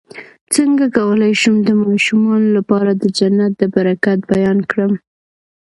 څنګه 0.55 0.85
کولی 0.97 1.33
شم 1.41 1.55
د 1.67 1.69
ماشومانو 1.83 2.47
لپاره 2.57 2.91
د 3.01 3.03
جنت 3.17 3.51
د 3.57 3.63
برکت 3.75 4.19
بیان 4.31 4.59
کړم 4.71 4.93